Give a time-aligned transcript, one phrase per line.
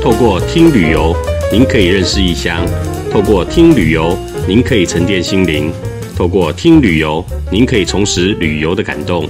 [0.00, 1.14] 透过听旅游，
[1.52, 2.64] 您可以认识异乡；
[3.10, 5.72] 透过听旅游，您可以沉淀心灵；
[6.16, 9.28] 透过听旅游，您可以重拾旅游的感动。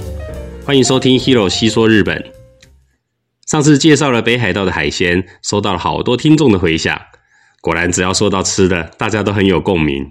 [0.63, 2.23] 欢迎收听 Hero 细说日本。
[3.47, 7.01] 上次介绍了北海道的海鲜，收到了好多听众的回响。
[7.61, 10.05] 果然，只要说到吃的，大家都很有共鸣。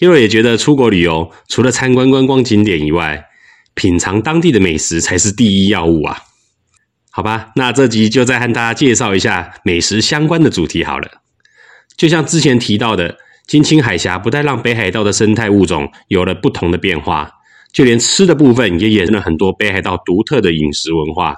[0.00, 3.24] Hero 也觉得出国旅游，除了参观观光景点以外，
[3.74, 6.18] 品尝当地的美食才是第一要务啊。
[7.16, 11.08] 好吧，那这集就再和大家介绍一下美食相关的主题好了。
[11.96, 13.16] 就像之前提到的，
[13.46, 17.30] 金青海峡不但让北海道的生态物种有了不同的变化，
[17.72, 21.36] 就连吃的部分也衍生了很多北海道独特的饮食文化。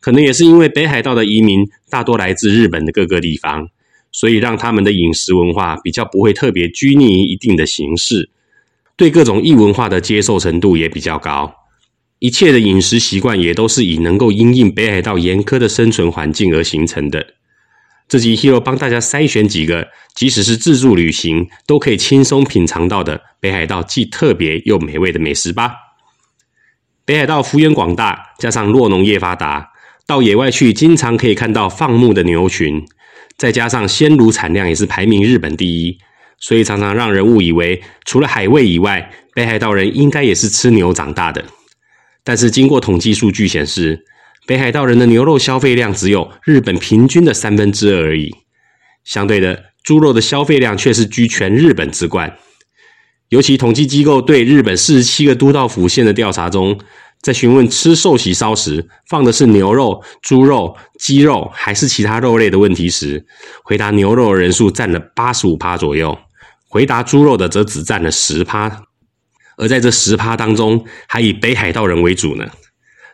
[0.00, 3.68] 可能也是因为北海道的移民大多来自日本的各个地方，
[4.10, 8.28] 所以让他们的饮食文化比较不会特别拘泥于一定的形式，
[8.96, 11.54] 对各种异文化的接受程度也比较高。
[12.18, 17.24] 一切的饮食习惯也都是以能够因应北海道严苛的生存环境而形成的。
[18.08, 25.74] 这集 Hero 帮大家筛选几个，即使是自助旅行都可以轻松品尝到的北海道既特别又美味的美食吧。
[27.04, 29.70] 北海道幅员广大，加上落农业发达，
[30.06, 32.82] 到野外去经常可以看到放牧的牛群，
[33.36, 35.98] 再加上鲜乳产量也是排名日本第一，
[36.38, 41.44] 所以常常让人误以为除了海味以外，北海道人应该也是吃牛长大的。
[42.26, 44.04] 但是经过统计数据显示，
[44.48, 48.34] 北海道人的牛肉消费量只有日本平均的三分之二而已。
[49.04, 52.36] 相对的，猪肉的消费量却是居全日本之冠。
[53.28, 56.76] 尤其统计机构对日本四十七个都道府县的调查中，
[57.22, 63.24] 在询问吃寿喜烧时放的是牛肉、猪肉、鸡肉还是其他肉类的问题时，
[63.62, 66.18] 回答牛肉的人数占了八十五趴左右，
[66.68, 68.85] 回答猪肉的则只占了十趴。
[69.56, 72.46] 而在这十趴当中，还以北海道人为主呢，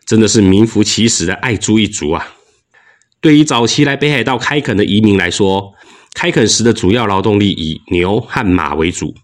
[0.05, 2.27] 真的是名副其实的爱猪一族啊！
[3.21, 5.73] 对于早期来北海道开垦的移民来说，
[6.15, 9.15] 开垦时的主要劳动力以牛和马为主，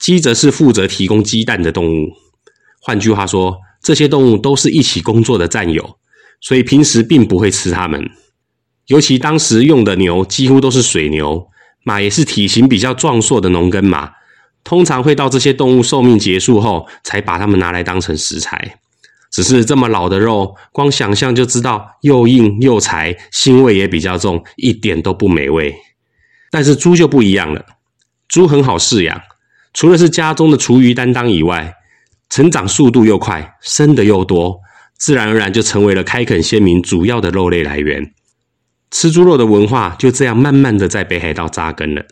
[0.00, 2.12] 鸡则是负责提供鸡蛋的动物。
[2.80, 5.98] 换句话说，这些动物都是一起工作的战友，
[6.40, 8.10] 所以平时并不会吃它们。
[8.86, 11.46] 尤其当时用的牛几乎都是水牛，
[11.84, 14.10] 马也是体型比较壮硕的农耕马。
[14.64, 18.78] 通常会到这些动物寿命结束后，才把它们拿来当成食材。
[19.30, 25.74] 只是这么老的肉，光想象就知道又硬又柴，腥味也比较重，一点都不美味。
[26.50, 27.64] 但是猪就不一样了，
[28.28, 29.22] 猪很好饲养，
[29.72, 31.74] 除了是家中的厨余担当以外，
[32.28, 34.60] 成长速度又快，生的又多，
[34.98, 38.12] 自然而然就成为了开垦先民主要的肉类来源。
[38.90, 42.04] 吃猪肉的文化就这样慢慢的在北海道扎根了。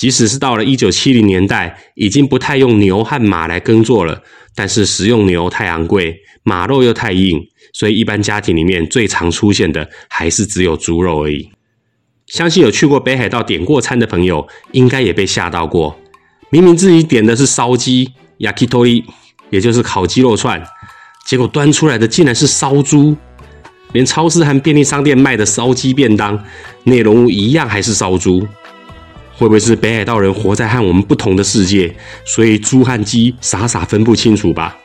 [0.00, 4.22] 即使是到了一九七零年代，已经不太用牛和马来耕作了，
[4.54, 7.38] 但是食用牛太昂贵，马肉又太硬，
[7.74, 11.50] 所以一般家庭里面最常出现的还是只有猪肉而已。
[12.28, 15.94] 相信有去过北海道点过餐的朋友，应该也被吓到过。
[16.48, 19.04] 明明自己点的是烧鸡 （yakitori），
[19.50, 20.64] 也就是烤鸡肉串，
[21.26, 23.14] 结果端出来的竟然是烧猪。
[23.92, 26.42] 连超市和便利商店卖的烧鸡便当，
[26.84, 28.48] 内容物一样还是烧猪。
[29.40, 31.90] 会不会是北海道人活在和我们不同的世界，
[32.26, 34.76] 所以猪和鸡傻傻分不清楚吧？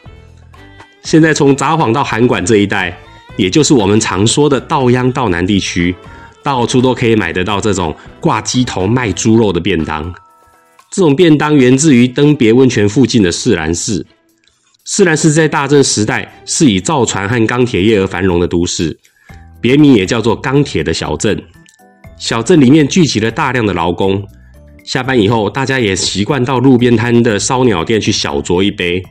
[1.04, 2.98] 现在从札幌到函馆这一带，
[3.36, 5.94] 也就是我们常说的道央道南地区，
[6.42, 10.10] 到处都可以买得到这种挂鸡头卖猪肉的便当。
[10.90, 14.06] 这种便当源自于登别温泉附近的四兰市。
[14.86, 18.98] 四兰市在大正时代是以造船和钢铁业而繁荣的都市，
[19.60, 21.44] 别名也叫做钢铁的小镇。
[22.18, 24.26] 小镇里面聚集了大量的劳工。
[24.86, 29.04] 下班以后，大家也习惯到路边摊的烧鸟店去小酌一杯。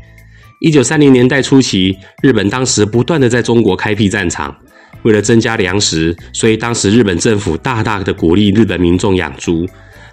[0.61, 4.57] 一九三零年代初期，日本当时不断的在中国开辟战场，
[5.03, 9.67] 为了增加粮食，所以当时日本政府大大的鼓励日本民众养猪，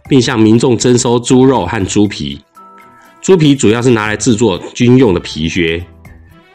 [0.09, 2.41] 并向民众征收猪肉和猪皮。
[3.21, 5.81] 猪皮主要是拿来制作军用的皮靴。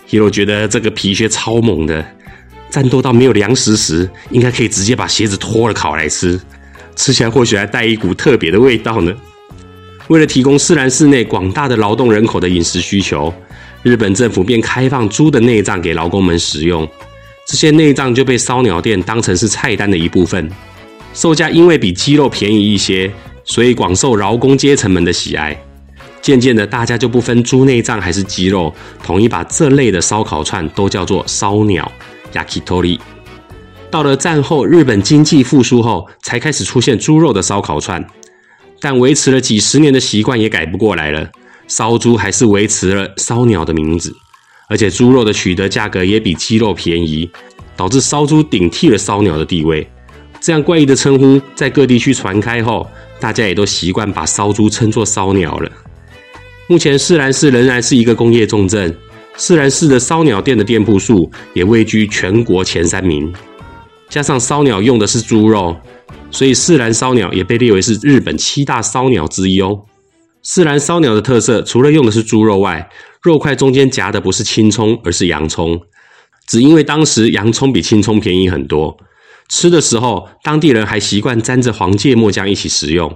[0.09, 2.05] Hero 觉得这个皮靴超猛的，
[2.71, 6.39] 战斗到没有粮食时，应该可以直接把鞋子脱了烤来吃。
[6.97, 9.15] 吃起来或许还带一股特别的味道呢。
[10.09, 13.33] 为了提供四兰市内广大的劳动人口的饮食需求，
[13.83, 16.89] 日本政府便开放猪的内脏给劳工们食用。
[17.47, 20.51] 这些内脏就被烧鸟店当成是菜单的一部分，
[21.15, 23.09] 售价因为比鸡肉便宜一些，
[23.45, 25.57] 所以广受劳工阶层们的喜爱。
[26.21, 31.91] 渐渐的，大家就不分猪内脏还是鸡肉，统一把这类的烧烤串都叫做烧鸟
[32.33, 32.99] （yakitori）。
[33.91, 38.05] 到了战后，日本经济复苏后，才开始出现猪肉的烧烤串，
[38.81, 41.29] 但维持了几十年的习惯也改不过来了。
[41.69, 44.15] 烧猪还是维持了烧鸟的名字，
[44.69, 47.29] 而且猪肉的取得价格也比鸡肉便宜，
[47.77, 49.89] 导致烧猪顶替了烧鸟的地位。
[50.41, 52.87] 这样怪异的称呼在各地区传开后，
[53.19, 55.71] 大家也都习惯把烧猪称作烧鸟了。
[56.69, 58.95] 目前，四兰市仍然是一个工业重镇，
[59.37, 63.33] 四兰市的烧鸟店的店铺数也位居全国前三名。
[64.09, 65.77] 加上烧鸟用的是猪肉，
[66.31, 69.85] 所以四兰烧鸟也被列为是日本七大烧鸟之一哦。
[70.43, 72.89] 四兰烧鸟的特色，除了用的是猪肉外，
[73.23, 75.81] 肉块中间夹的不是青葱，而是洋葱。
[76.47, 78.97] 只因为当时洋葱比青葱便宜很多，
[79.49, 83.13] 吃的时候当地人还习惯沾着黄芥末酱一起食用。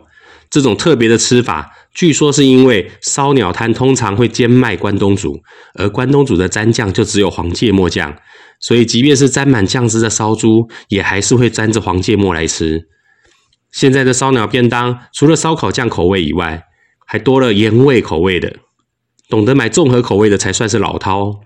[0.51, 5.41] 这种特别的吃法，据说是因为烧鸟摊通常会兼卖关东煮，
[5.75, 8.13] 而关东煮的蘸酱就只有黄芥末酱，
[8.61, 12.81] 所以即便是沾满酱汁的烧猪，也还是会沾着黄芥末来吃。
[13.73, 16.63] 现在的烧鸟便当，除了烧烤酱口味以外，
[17.07, 18.55] 还多了盐味口味的。
[19.29, 21.39] 懂得买综合口味的才算是老饕。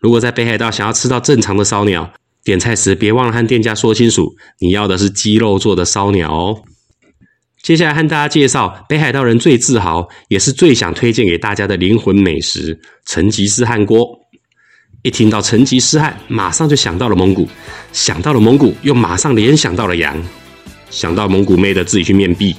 [0.00, 2.12] 如果在北海道想要吃到正常的烧鸟，
[2.42, 6.62] 点菜时别忘了和店家说清楚，你要的是鸡肉做的烧鸟哦。
[7.62, 14.06] 接下来和大家介绍北海道人最自豪，也是最想推荐给大家的灵魂美食——成吉思汗锅。
[15.04, 17.46] 一听到成吉思汗，马上就想到了蒙古，
[17.92, 20.16] 想到了蒙古，又马上联想到了羊，
[20.88, 22.56] 想到蒙古妹的自己去面壁。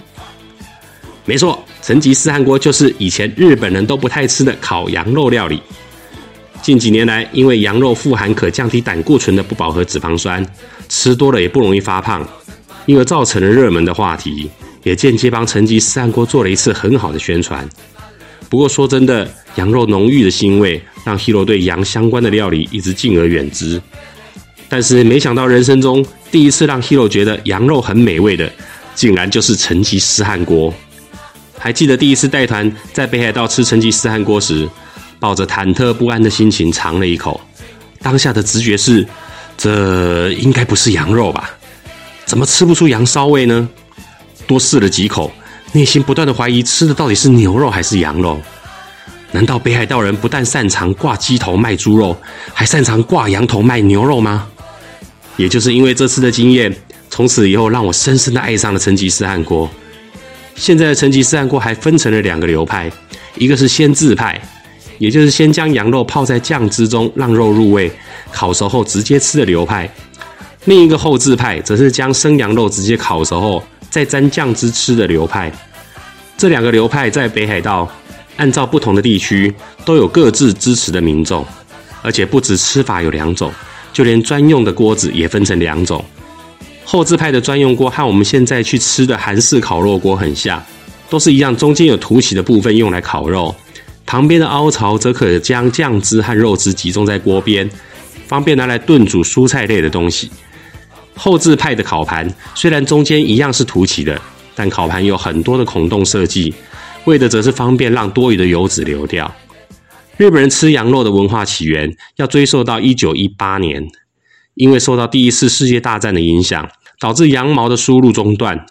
[1.25, 5.59] 没错，成吉思汗锅就是以前日本人都不太吃的烤羊肉料理。
[6.62, 10.45] 近几年来，因为羊肉富含可降低胆固醇的不饱和脂肪酸，
[10.88, 12.24] 吃多了也不容易发胖，
[12.86, 14.48] 因而造成了热门的话题。
[14.83, 17.68] 也间接帮成吉思汗锅做了一次很好的宣传。
[18.50, 23.81] 不过说真的，羊肉浓郁的腥味让 Hero 对羊相关的料理一直敬而远之。
[24.68, 28.52] 但是没想到人生中第一次让 Hero 觉得羊肉很美味的，
[28.96, 30.74] 竟然就是成吉思汗锅。
[31.57, 34.68] 还记得第一次带团在北海道吃成吉思汗锅时，
[35.19, 37.40] 抱着忐忑不安的心情尝了一口，
[38.01, 39.08] 当下的直觉是，
[39.58, 41.51] 这应该不是羊肉吧？
[42.25, 43.69] 怎么吃不出羊骚味呢？
[44.48, 45.31] 多试了几口，
[45.72, 48.40] 内心不断的怀疑吃的到底是牛肉还是羊肉？
[49.36, 52.16] 难道北海道人不但擅长挂鸡头卖猪肉，
[52.54, 54.48] 还擅长挂羊头卖牛肉吗？
[55.36, 56.74] 也就是因为这次的经验，
[57.10, 59.70] 从此以后让我深深的爱上了成吉思汗锅。
[60.56, 62.90] 现在的成吉思汗锅还分成了两个流派，
[63.36, 64.42] 一个是先制派，
[65.00, 67.92] 也就是先将羊肉泡在酱汁中让肉入味，
[68.32, 69.86] 烤熟后直接吃的流派；
[70.64, 73.62] 另一个后制派则是将生羊肉直接烤熟后。
[73.90, 75.52] 再沾酱汁吃的流派，
[76.38, 77.90] 这两个流派在北海道，
[78.38, 79.54] 按照不同的地区
[79.86, 81.46] 都有各自支持的民众，
[82.02, 83.52] 而且不止吃法有两种，
[83.94, 86.04] 就连专用的锅子也分成两种。
[86.84, 90.64] 后置派的专用锅和我们现在去吃的韩式烤肉锅很像，
[91.10, 93.56] 都是一样，中间有凸起的部分用来烤肉，
[94.06, 97.68] 旁边的凹槽则可将酱汁和肉汁集中在锅边，
[98.28, 100.30] 方便拿来炖煮蔬菜类的东西。
[101.16, 104.22] 后置派的烤盘虽然中间一样是凸起的，
[104.54, 106.54] 但烤盘有很多的孔洞设计，
[107.06, 109.34] 为的则是方便让多余的油脂流掉。
[110.18, 113.88] 日本人吃羊肉的文化起源要追溯到一九一八年，
[114.54, 116.69] 因为受到第一次世界大战的影响，
[117.00, 118.66] 导致羊毛的输入中断。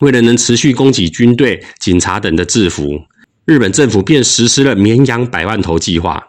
[0.00, 3.02] 为了能持续供给军队、警察等的制服，
[3.44, 6.28] 日本政府便实施了绵羊百万头计划，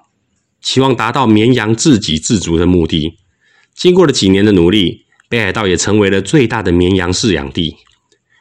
[0.62, 3.18] 期望达到绵羊自给自足的目的。
[3.74, 5.06] 经过了几年的努力。
[5.31, 7.78] 北海道也成为了最大的绵羊饲养地。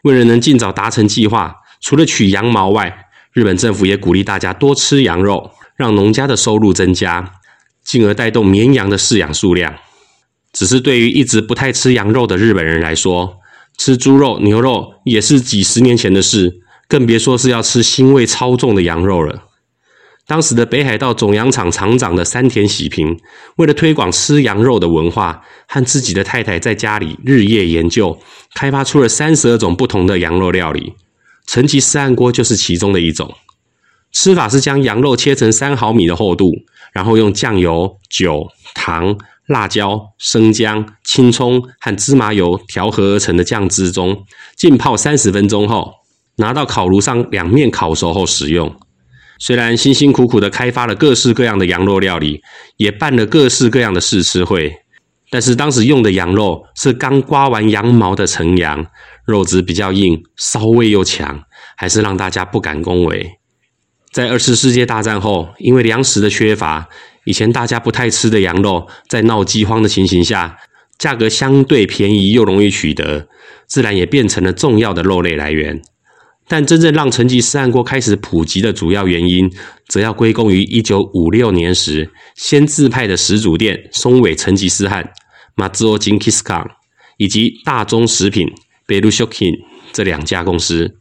[0.02, 7.32] 为了能尽早达成计划，除了取羊毛外，日本政府也鼓励大家多吃羊肉，让农家的收入增加，
[7.84, 9.74] 进而带动绵羊的饲养数量。
[10.52, 13.38] 只是对于一直不太吃羊肉的日本人来说，
[13.78, 19.44] 吃猪肉、牛肉也是几十年前的事，更别说是要吃腥味超重的羊肉了。
[20.26, 23.18] 当时的北海道种羊场厂长的山田喜平，
[23.56, 28.18] 为了推广吃羊肉的文化，和自己的太太在家里日夜研究，
[28.54, 30.92] 开发出了三十二种不同的羊肉料理。
[31.46, 33.34] 成吉思汗锅就是其中的一种。
[34.12, 36.52] 吃法是将羊肉切成三毫米的厚度，
[36.92, 39.16] 然后用酱油、酒、糖、
[39.46, 44.24] 辣椒、生姜、青葱和芝麻油调和而成的酱汁中
[44.56, 45.92] 浸泡三十分钟后，
[46.36, 48.74] 拿到烤炉上两面烤熟后食用。
[49.38, 52.42] 虽然辛辛苦苦的开发了各式各样的羊肉料理，
[52.76, 54.74] 也办了各式各样的试吃会，
[55.30, 58.84] 但是当时用的羊肉是刚刮完羊毛的成羊，
[59.30, 61.42] 肉质比较硬，骚味又强，
[61.76, 63.30] 还是让大家不敢恭维。
[64.12, 66.88] 在二次世界大战后，因为粮食的缺乏，
[67.24, 70.56] 以前大家不太吃的羊肉，在闹饥荒的情形下，
[70.98, 73.28] 价格相对便宜又容易取得，
[73.68, 75.80] 自然也变成了重要的肉类来源。
[76.48, 79.48] 但真正让成吉思汗锅开始普及的主要原因，
[79.86, 85.08] 则要归功于一九五六年时先自派的始祖店松尾成吉思汗
[85.54, 86.66] （Mazuo Jinkiskan）
[87.18, 88.48] 以及大宗食品
[88.90, 89.56] 贝鲁 Shokin
[89.92, 90.96] 这两家公司。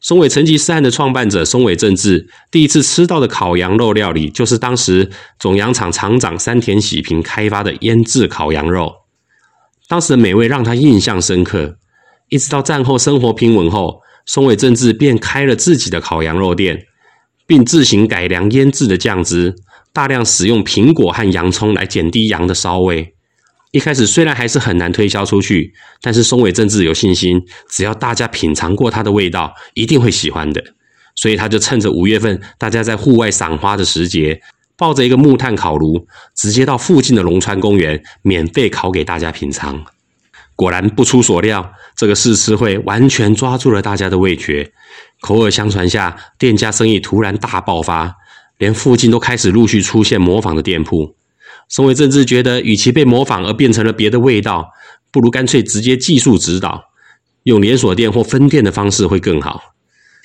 [0.00, 8.92] 松尾成吉思汗的创办者松尾正治第一次吃到的烤羊肉料理，就是当时种羊厂厂长山田喜平开发的腌制烤羊肉。
[9.86, 11.76] 当时的美味让他印象深刻，
[12.30, 16.84] 一直到战后生活平稳后，松尾正治便开了自己的烤羊肉店，
[17.46, 19.54] 并自行改良腌制的酱汁，
[19.92, 23.14] 大量使用苹果和洋葱来减低羊的骚味。
[23.70, 30.62] 一开始虽然还是很难推销出去，但是松尾正治有信心，只要大家品尝过它的味道，一定会喜欢的。
[31.14, 34.40] 所以他就趁着五月份大家在户外赏花的时节，
[34.76, 39.84] 抱着一个木炭烤炉，直接到附近的龙川公园免费烤给大家品尝。
[40.54, 44.72] 果然不出所料，这个试吃会完全抓住了大家的味觉。
[45.20, 48.14] 口耳相传下，店家生意突然大爆发，
[48.56, 51.16] 连附近都开始陆续出现模仿的店铺。
[51.68, 54.68] 松尾政治觉得，与其被模仿而变成了别的味道，
[55.10, 56.82] 不如干脆直接技术指导，
[57.42, 59.60] 用连锁店或分店的方式会更好。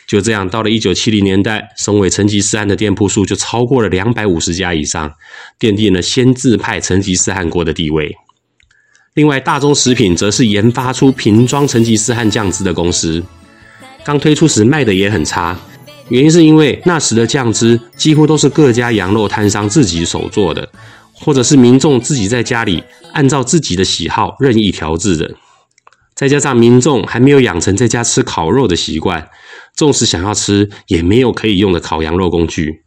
[0.07, 5.11] 就这样，到了一九七零年代，松尾成吉思汗的店铺数就超过了两百五十家以上，
[5.59, 8.13] 奠定了先制派成吉思汗锅的地位。
[9.15, 13.23] 另外，大宗食品则是研发出瓶装成吉思汗酱汁的公司，
[14.03, 15.57] 刚推出时卖的也很差，
[16.09, 20.67] 原因是因为那时的酱汁几乎都是各家羊肉摊商自己手做的。
[21.23, 25.35] 或者是民众自己在家里按照自己的喜好任意调制的，
[26.13, 29.29] 再加上民众还没有养成在家吃烤肉的习惯，
[29.73, 32.83] 纵使想要吃，也没有可以用的烤羊肉工具。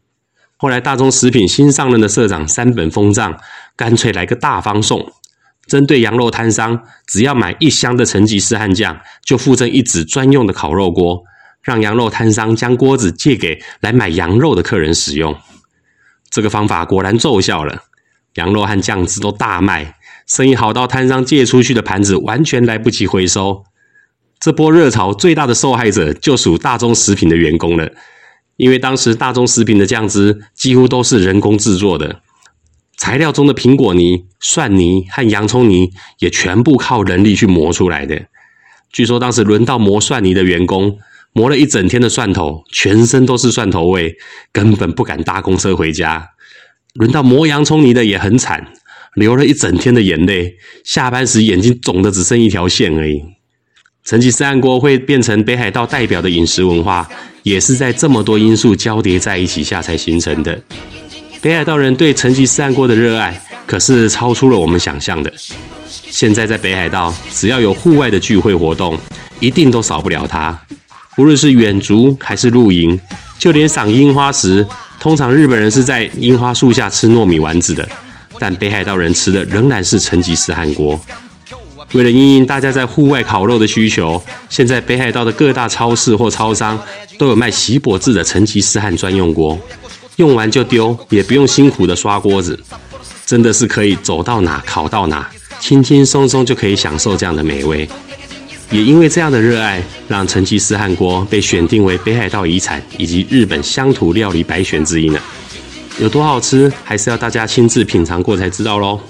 [0.58, 3.38] 后来大宗食品新上任的社长三本丰藏，
[3.74, 5.12] 干脆来个大方送，
[5.66, 11.24] 针对羊肉摊商，只要买一箱的成吉思汗酱，就附赠一纸专用的烤肉锅，
[11.62, 15.34] 让羊肉摊商将锅子借给来买羊肉的客人使用。
[16.30, 17.84] 这个方法果然奏效了。
[18.36, 23.64] 羊肉和酱汁都大卖，生意好到摊商借出去的盘子完全来不及回收。
[24.40, 27.90] 这波热潮最大的受害者就属大宗食品的员工了，
[28.56, 32.20] 因为当时大宗食品的酱汁几乎都是人工制作的，
[32.96, 38.26] 材料中的苹果泥、蒜泥和洋葱泥也全部靠人力去磨出来的。
[38.92, 40.98] 据说当时轮到磨蒜泥的员工，
[41.32, 44.16] 磨了一整天的蒜头，全身都是蒜头味，
[44.52, 46.28] 根本不敢搭公车回家。
[46.96, 48.66] 轮到磨洋葱泥的也很惨，
[49.14, 53.22] 流了一整天的眼泪，下班时眼睛肿的只剩一条线而已。
[54.04, 57.08] 成吉思汗锅会变成北海道代表的饮食文化，
[57.42, 60.60] 也是在这么多因素交叠在一起下才形成的。
[61.42, 65.32] 北海道人对成吉思汗锅的热爱可是超出了我们想象的。
[65.88, 68.98] 现在在北海道，只要有户外的聚会活动，
[69.38, 70.58] 一定都少不了它。
[71.18, 72.98] 无论是远足还是露营，
[73.38, 74.66] 就连赏樱花时。
[74.98, 77.88] 通常日本人是在樱花树下吃糯米丸子的，
[78.38, 81.00] 但北海道人吃的仍然是成吉思汗锅。
[81.92, 86.76] 为了应应大家在户外烤肉的需求，现在北海道的各大超市或超商
[87.16, 89.56] 都有卖锡箔制的成吉思汗专用锅，
[90.16, 92.58] 用完就丢，也不用辛苦的刷锅子，
[93.24, 97.88] 真的是可以走到哪烤到哪，轻轻松松就可以享受这样的美味。
[98.70, 105.20] 也因为这样的热爱，让成吉思汗锅被选定为北海道遗产以及日本乡土料理百选之一呢。
[106.00, 109.00] 有多好吃，还是要大家亲自品尝过才知道喽。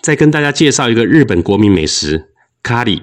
[0.00, 2.28] 再跟大家介绍一个日本国民美食——
[2.62, 3.00] 咖喱。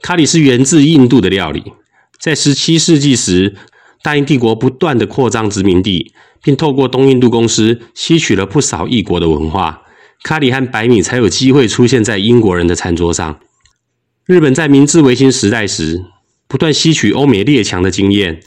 [0.00, 1.72] 咖喱是源自印度的料理，
[2.20, 3.54] 在十七世纪时，
[4.02, 9.82] 大英帝国不断的扩张殖民地，并透过东印度公司吸取了不少异国的文化，
[10.22, 13.38] 咖喱和白米才有机会出现在英国人的餐桌上。
[14.24, 16.00] 日本在明治维新时代时，
[16.46, 18.40] 不断吸取欧美列强的经验，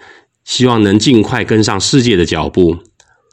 [0.46, 2.78] 希望能尽快跟上世界的脚步。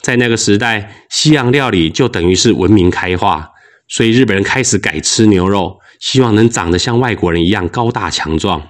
[0.01, 3.49] 在那个时代，西洋料理就等于是文明开化，
[3.87, 8.61] 所以日本人开始改吃牛肉，希望能长得像外国人一样高大强壮。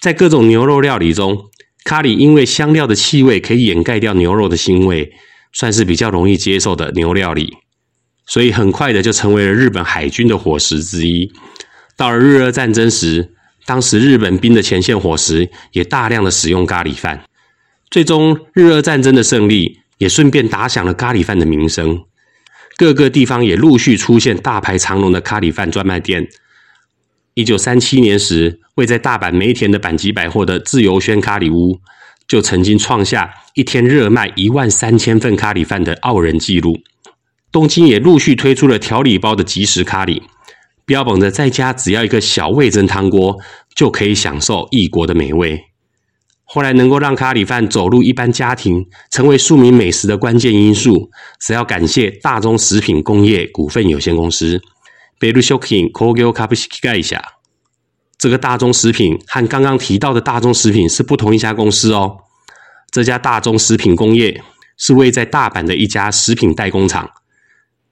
[0.00, 1.36] 在各种牛肉料理中，
[1.84, 5.12] 咖喱因为香料的气味可以掩盖掉牛肉的腥味，
[5.52, 7.58] 算是比较容易接受的牛料理，
[8.26, 11.30] 所以很快的就成为了日本海军的伙食之一。
[11.96, 13.32] 到了日俄战争时，
[13.64, 17.24] 当时日本兵的前线伙食也大量的使用咖喱饭。
[17.90, 22.04] 最终，日俄战争的胜利也顺便打响了咖喱饭的名声。
[22.76, 26.28] 各个地方也陆续出现大排长龙的咖喱饭专卖店。
[27.32, 31.80] 一九三七年时，位在大阪梅田的阪急百货的自由轩咖喱屋，
[32.28, 36.78] 就曾经创下一天热卖一万三千份咖喱饭的傲人纪录。
[37.50, 40.20] 东京也陆续推出了调理包的即食咖喱。
[40.86, 43.36] 标榜着在家只要一个小味增汤锅
[43.74, 45.60] 就可以享受异国的美味。
[46.44, 54.62] 后来能够让咖喱饭走入一般家庭，成为庶民美食的关键因素，只要感谢大中食品工业股份有限公司。
[55.18, 57.20] 贝鲁修 king 科 o 卡布西盖下。
[58.16, 62.18] 这个大宗食品和刚刚提到的大宗食品是不同一家公司哦。
[62.92, 64.40] 这家大宗食品工业
[64.78, 67.10] 是位在大阪的一家食品代工厂。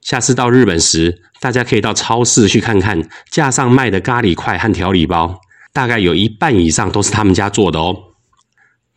[0.05, 5.41] 下次到日本时，大家可以到超市去看看，架上卖的咖喱块和调理包，
[5.73, 7.97] 大概有一半以上都是他们家做的哦。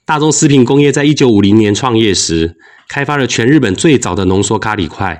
[0.04, 2.58] 大众食品工业在一九五零年创业时，
[2.90, 5.18] 开发了全日本最早的浓缩咖喱块。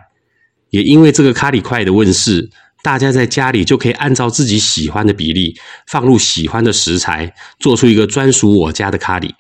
[0.69, 2.51] 也因为这个咖喱块的问世，
[2.83, 9.31] 大家在家里就可以按照自己喜欢的比例，放入喜欢的食材，做出一个专属我家的咖喱。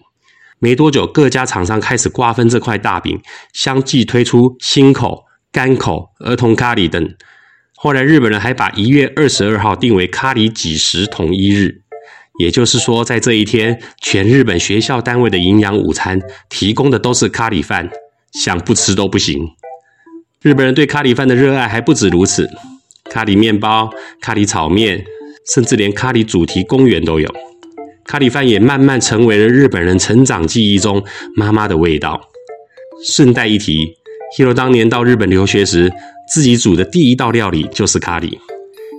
[0.61, 3.21] 没多久，各家厂商开始瓜分这块大饼，
[3.53, 7.15] 相继推出新口、干口、儿童咖喱等。
[7.75, 11.83] 后来，日本人还把一月二十二号定为咖喱几时统一日，
[12.41, 17.89] 也就是说，在这一天，全日本学校单位的营养午餐提供的都是咖喱饭，
[18.33, 19.41] 想不吃都不行。
[20.43, 22.49] 日本人对咖喱饭的热爱还不止如此，
[23.11, 23.91] 咖喱面包、
[24.21, 25.05] 咖喱炒面，
[25.53, 27.29] 甚至连咖喱主题公园都有。
[28.05, 31.05] 咖喱饭也慢慢成为了日本人成长记忆中
[31.37, 32.21] 妈妈的味道。
[33.05, 33.97] 顺带一提
[34.37, 35.93] ，Hiro 当年到日本留学时，
[36.33, 38.37] 自己煮的第一道料理就是咖喱，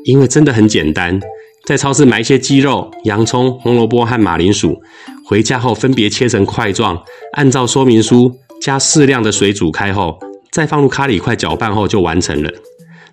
[0.05, 1.19] 因为真的很简单，
[1.65, 4.81] 在超市买一些鸡肉、洋葱、红萝卜和马铃薯，
[5.25, 7.01] 回家后分别切成块状，
[7.33, 10.17] 按照说明书加适量的水煮开后，
[10.51, 12.51] 再放入咖喱块搅拌后就完成了。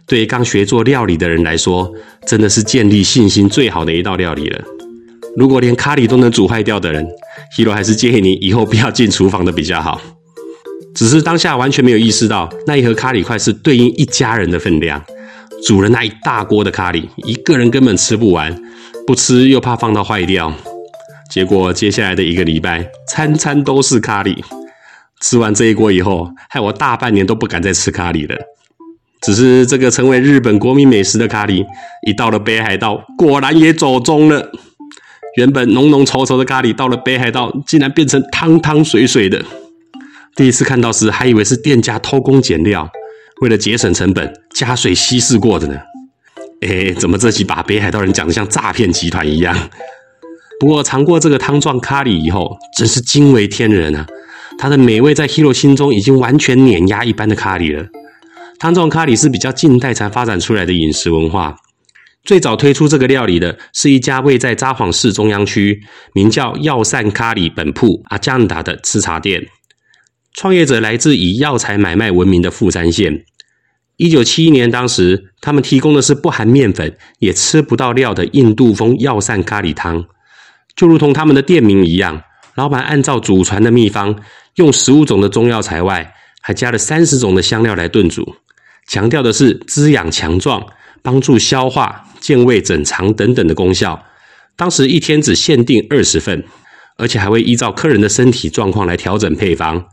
[0.07, 1.93] 对于刚学做料理的人来说，
[2.27, 4.65] 真的是建立信心最好的一道料理了。
[5.37, 7.07] 如果连咖喱都能煮坏掉的人
[7.57, 10.01] ，Hero 还是建议你以后不要进厨房的比较好。
[10.97, 15.05] 只是当下完全没有意识到，那一盒咖喱块是对应一家人的分量，
[15.67, 18.59] 煮了那一大锅的咖喱，一个人根本吃不完，
[19.07, 20.51] 不吃又怕放到坏掉。
[21.31, 24.35] 结果接下来的一个礼拜，餐餐都是咖喱。
[25.21, 28.35] 吃完这一锅以后，害我大半年都不敢再吃咖喱了。
[29.21, 31.63] 只是这个成为日本国民美食的咖喱，
[32.07, 34.51] 一到了北海道，果然也走中了。
[35.37, 39.45] 原本浓浓稠稠的咖喱，到了北海道竟然变成汤汤水水的。
[40.37, 42.87] 第一次看到时，还以为是店家偷工减料，
[43.41, 45.79] 为了节省成本加水稀释过的呢。
[46.61, 49.57] 哎，怎么这集把北海道人讲得像诈骗集团一样？
[50.61, 54.07] 不过尝过这个汤状咖喱以后，真是惊为天人啊！
[54.59, 57.87] 它的美味在 Hero 心中已经完全碾压一般的咖喱了。
[58.59, 61.57] 汤状咖喱是比较近代才发展出来的饮食文化。
[62.25, 65.81] 最早推出这个料理的是一家位在札幌市中央区、
[66.13, 69.47] 名叫药膳咖喱本铺阿江达的吃茶店。
[70.37, 73.25] 创业者来自以药材买卖闻名的富山县。
[73.97, 80.05] 一九七一年，当时他们提供的是不含面粉、也吃不到料的印度风药膳咖喱汤，
[80.77, 82.23] 就如同他们的店名一样。
[82.55, 84.15] 老板按照祖传的秘方，
[84.57, 88.37] 用十五种的中药材外，还加了三十种的香料来炖煮，
[88.87, 90.63] 强调的是滋养强壮、
[91.03, 92.05] 帮助消化。
[92.21, 94.05] 健胃整肠等等的功效，
[94.57, 96.45] 当时一天只限定二十份，
[96.97, 99.87] 而且还会依照客人的身体状况来调整配方。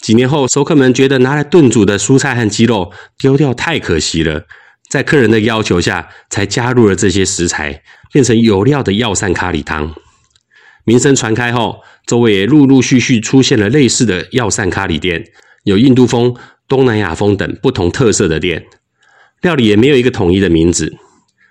[0.00, 4.46] 几年后，熟客们觉得拿来炖煮的蔬菜和鸡肉丢掉太可惜了，
[4.88, 7.82] 在客人的要求下，才加入了这些食材，
[8.12, 9.94] 变成有料的药膳咖喱汤。
[10.84, 15.24] 名声传开后，周围也陆陆续续出现了类似的药膳咖喱店，
[15.64, 16.34] 有印度风、
[16.66, 18.64] 东南亚风等不同特色的店，
[19.42, 20.96] 料理也没有一个统一的名字。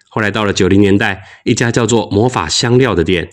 [0.10, 3.30] 后来到了九零年代，一家叫做“魔法香料”的店，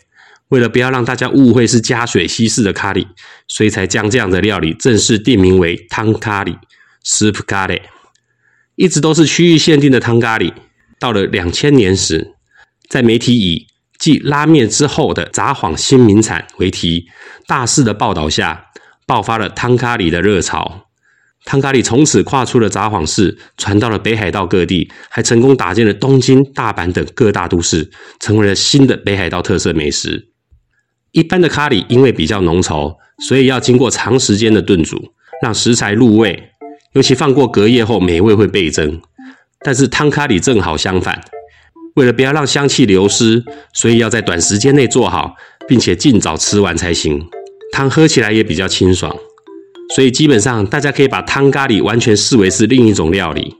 [0.55, 3.05] 为了不要让大家误会是加水稀释的咖喱，
[3.49, 6.57] 所以才将这样的料理正式定名为汤咖喱
[7.05, 7.81] （Soup 咖喱。
[8.77, 10.53] 一直都是区域限定的汤咖喱。
[11.01, 12.35] 到了两千年时，
[12.89, 13.67] 在媒体以
[13.99, 17.07] “继拉面之后的札幌新名产”为题，
[17.49, 18.67] 大肆的报道下，
[19.09, 20.87] 爆发了汤咖喱的热潮。
[21.45, 27.91] 汤咖喱从此跨出了札幌市，传到了北海道各地，还成功打进了东京、大阪等各大都市，
[28.21, 30.29] 成为了新的北海道特色美食。
[31.15, 32.97] 一般的咖喱因为比较浓稠，
[33.29, 36.51] 所以要经过长时间的炖煮，让食材入味，
[36.95, 39.01] 尤其放过隔夜后，美味会倍增。
[39.65, 41.21] 但是汤咖喱正好相反，
[41.95, 45.37] 为了不要让香气流失，所以要在短时间内做好，
[45.69, 47.25] 并且尽早吃完才行。
[47.71, 49.17] 汤喝起来也比较清爽。
[49.95, 53.55] 所以基本上，大家可以把汤咖喱完全视为是另一种料理。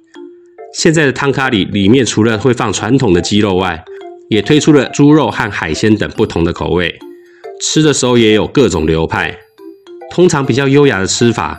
[0.75, 3.85] 现在的汤咖喱里面除了会放传统的鸡肉外，
[4.29, 6.99] 也推出了猪肉和海鲜等不同的口味。
[7.67, 9.35] 吃的时候也有各种流派。
[10.11, 11.59] 通常比较优雅的吃法，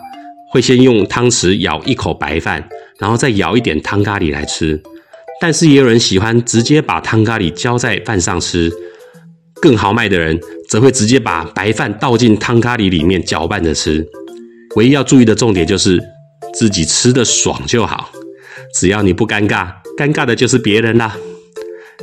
[0.52, 2.64] 会先用汤匙舀一口白饭，
[3.00, 4.80] 然后再舀一点汤咖喱来吃。
[5.42, 8.72] 但是也有人喜欢直接把汤咖喱浇在饭上吃。
[9.62, 10.40] 更豪迈的人，
[10.70, 14.06] 则会直接把白饭倒进汤咖喱里面搅拌着吃。
[14.76, 16.00] 唯一要注意的重点就是
[16.54, 18.10] 自己吃的爽就好，
[18.76, 21.18] 只要你不尴尬，尴尬的就是别人啦。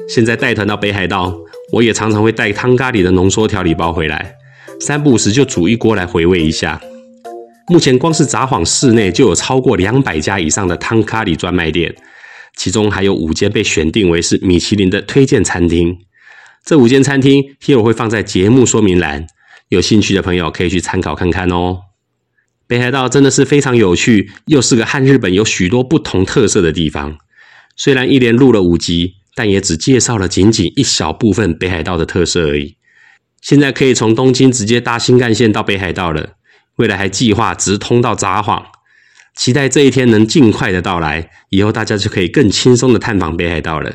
[0.09, 1.35] 现在带团到北海道，
[1.73, 4.35] 我也常常会带汤咖喱的浓缩调理包回来，
[4.79, 6.79] 三不五时就煮一锅来回味一下。
[7.69, 11.95] 目前光是札幌市内就有超过两百家以上的汤咖喱专卖店，
[12.57, 15.97] 其中还有五间被选定为是米其林的推荐餐厅。
[16.63, 19.27] 这五间餐厅，Hero 会放在节目说明栏，
[19.71, 21.79] 有兴趣的朋友可以去参考看看哦。
[22.67, 27.17] 北海道真的是非常有趣，又是个和日本有许多不同特色的地方。
[27.77, 32.77] 虽然一连录了五集，但也只介绍了仅仅一小部分北海道的特色而已。
[33.41, 36.31] 现在可以从东京直接搭新干线到北海道了。
[36.77, 38.63] 未来还计划直通到札幌，
[39.37, 43.93] 期待这一天能尽快的到来，以后大家就可以更轻松的探访北海道了。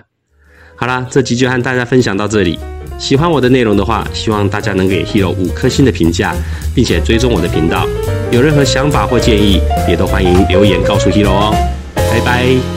[0.75, 2.59] 好啦，这集就和大家分享到这里。
[2.99, 6.35] 喜欢我的内容的话，希望大家能给 Hero 五颗星的评价，
[6.75, 7.87] 并且追踪我的频道。
[8.31, 11.55] 有任何想法或建议，也都欢迎留言告诉 Hero 哦。
[11.95, 12.76] 拜拜。